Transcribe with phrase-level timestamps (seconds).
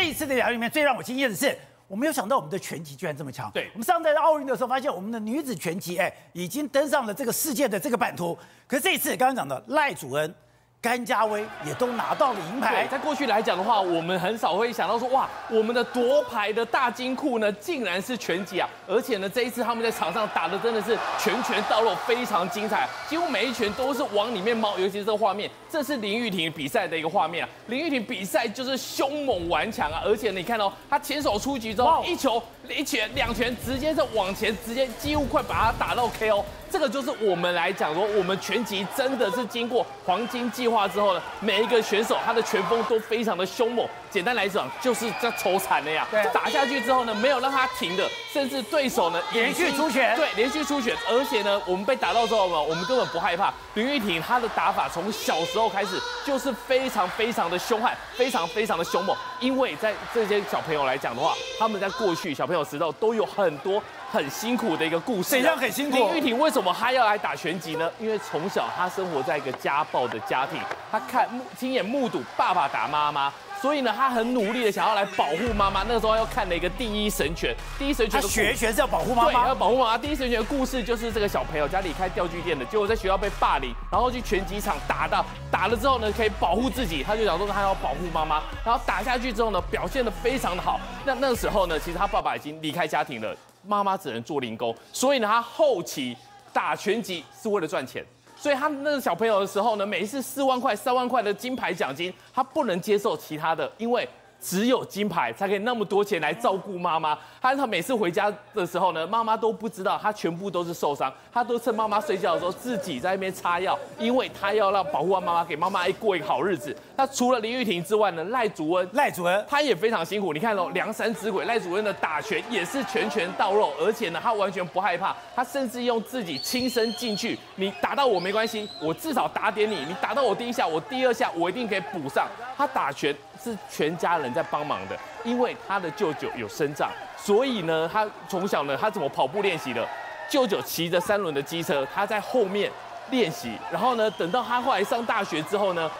[0.00, 1.54] 这一次的表演里面最让我惊艳的是，
[1.86, 3.50] 我没有想到我们的拳击居然这么强。
[3.50, 8.34] 对，我们上次在奥运的时候发现，我们的女子拳击哎已经登上了这个世界的这个版图。
[8.66, 10.34] 可是这一次刚刚讲的赖祖恩。
[10.82, 12.86] 甘家威也都拿到了银牌。
[12.86, 18.66] 在过去来讲的话，我们很少会想到说，哇，我们的夺牌的大金库呢，竟然是拳击啊！
[18.88, 24.78] 而且呢，这一次他们在场上打的真的是拳拳到肉，非常精彩，几乎每一拳都是往里面猫。
[24.78, 27.50] 尤其是这个画面，这是林玉婷比赛的一个画面啊。
[27.66, 32.42] 林玉婷比赛就是凶猛顽强啊，而且你看哦，她前手出局之后，一球、
[32.74, 36.44] 一拳、两拳，直接是往前，直接几乎快把他打到 KO。
[36.72, 43.84] 这个就是我们来讲说，我们拳击真的是经过黄金计划之后呢，每一个选手他的拳风都非常的凶猛。
[44.08, 46.06] 简单来讲，就是在抽惨了呀。
[46.12, 50.14] 对，打下去之后呢，没有让他停的，甚至对手呢连续出拳。
[50.14, 53.52] 对，连续出拳，而且呢，我们被打到之后呢，我们根本不害怕。
[53.74, 59.16] 林玉婷她的打法从小时候开始就是非常非常的凶悍，非常非常的凶猛。
[59.40, 63.82] 因为在这些小朋友来讲的话，他们在过去小朋友时代都有很多。
[64.12, 65.96] 很辛苦的一个故事，这样很辛苦。
[65.96, 67.88] 林玉婷为什么她要来打拳击呢？
[68.00, 70.58] 因为从小她生活在一个家暴的家庭，
[70.90, 75.84] 她看亲眼目睹爸爸打妈妈，所以呢，她很努力的想要来保护妈妈。
[75.84, 79.98] 那个时候又看了一个第一神拳，第一神拳的学拳是要保护妈妈，对，要保护妈妈。
[79.98, 90.80] 第一神拳的故事就是这个小朋友家里开钓具店的，结果在学校被霸凌，然后去拳击场打到打了之后呢，可以保护自己，他就想说他要保护妈妈，然后打下去之后呢，表现的非常的好。
[91.04, 93.36] 那那个时候呢，其实他爸爸已经离开家庭了。
[93.66, 96.16] 妈妈只能做零工，所以呢，他后期
[96.52, 98.04] 打拳击是为了赚钱。
[98.36, 104.08] 所以他那个小朋友的时候呢，每一次四万块、三万块的金牌奖金，他不能接受其他的，因为。
[104.40, 107.16] 只有金牌才可以那么多钱来照顾妈妈。
[107.40, 116.74] 他他每次回家的时候呢，妈妈都不知道他全部都是受伤，他都趁妈妈睡觉的时候自己在那边擦药，因为他要让保护完妈妈，给妈妈过一个好日子。
[116.96, 120.32] 那除了林玉婷之外呢，赖祖恩，赖祖恩他也非常辛苦。
[120.32, 132.26] 你看哦，梁山之鬼赖祖恩的打拳也是拳拳到肉，而且呢，他完全不害怕，他甚至用自己亲身进去，你打到我没关系，我至少打点你，你打到我第一下，我第二下我一定可以补上。
[132.56, 133.14] 他打拳。
[133.42, 139.86] 是全家人在帮忙的，因为他的舅舅有身障，所以呢，他从小呢，他怎么跑步练习的？
[140.28, 142.70] 舅舅骑着三轮的机车，他在后面
[143.10, 145.90] 练习，然后呢，等到他后来上大学之后呢，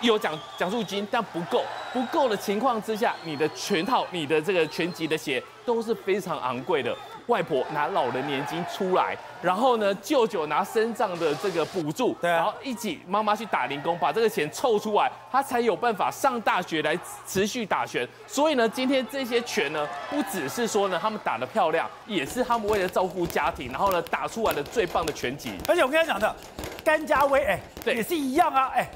[0.00, 1.62] 有奖奖助金，但不够，
[1.92, 6.96] 不够的情况之下，你的全套，你的这个全集的鞋都是非常昂贵的。
[7.26, 18.08] 外婆拿老人年金出来，然后呢，舅舅拿身上的这个补助，对啊，然后一起妈妈去打零工，把这个钱凑出来，他才有办法上大学来持续打拳。
[18.26, 25.52] 所以呢，今天这些拳呢，不只是说呢他们打得漂亮，也是他们为了照顾家庭，然后呢打出来的最棒的拳击。
[25.68, 26.34] 而且我跟他讲的，
[26.82, 28.88] 甘家威，哎，对，也是一样啊，哎。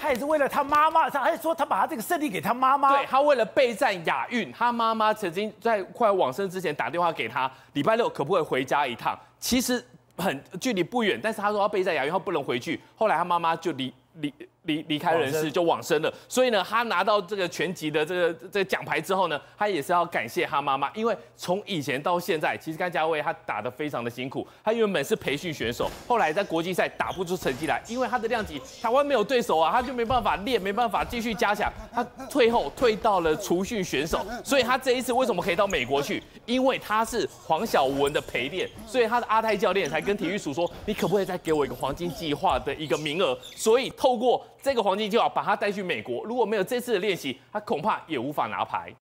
[0.00, 2.96] 他也是为了他妈妈，他还说他把他这个胜利给他妈妈。
[2.96, 9.18] 对，他为了备战亚运，他妈妈曾经在快往生之前打电话给他，礼拜六可不可以回家一趟？
[9.38, 9.84] 其实
[10.16, 12.80] 很距离不远，但是他说要备战亚运，他不能回去。
[12.96, 14.32] 后来他妈妈就离离。
[14.68, 36.22] 离离开人世就往生了，所以呢，他拿到这个全集的这个这个奖牌之后呢，他也是要感谢他妈妈，因为从以前到现在，其实甘家威他打得非常的辛苦，他原本是培训选手，后来在国际赛打不出成绩来，因为他的量级台湾没有对手啊，他就没办法练，没办法继续加强，他退后退到了除训选手，所以他这一次为什么可以到美国去？
[36.44, 43.38] 因为他是黄晓文的陪练，所以他的阿泰教练才跟体育署说，你可不可以再给我一个黄金计划的一个名额？
[43.56, 44.44] 所以透过。
[44.60, 48.92] 这个黄金就要把他带去美国，如果没有这次的练习，他恐怕也无法拿牌。